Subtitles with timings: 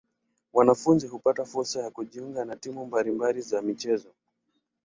[0.53, 4.09] Wanafunzi hupata fursa ya kujiunga na timu mbali mbali za michezo.